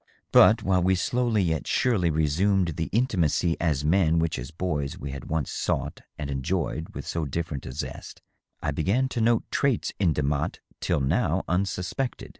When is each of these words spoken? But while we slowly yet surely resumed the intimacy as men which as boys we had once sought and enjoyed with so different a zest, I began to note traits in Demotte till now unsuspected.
But 0.31 0.63
while 0.63 0.81
we 0.81 0.95
slowly 0.95 1.43
yet 1.43 1.67
surely 1.67 2.09
resumed 2.09 2.69
the 2.69 2.89
intimacy 2.91 3.55
as 3.61 3.85
men 3.85 4.17
which 4.17 4.39
as 4.39 4.49
boys 4.49 4.97
we 4.97 5.11
had 5.11 5.25
once 5.25 5.51
sought 5.51 6.01
and 6.17 6.27
enjoyed 6.31 6.95
with 6.95 7.05
so 7.05 7.23
different 7.23 7.67
a 7.67 7.71
zest, 7.71 8.19
I 8.63 8.71
began 8.71 9.09
to 9.09 9.21
note 9.21 9.43
traits 9.51 9.93
in 9.99 10.11
Demotte 10.15 10.57
till 10.79 11.01
now 11.01 11.43
unsuspected. 11.47 12.29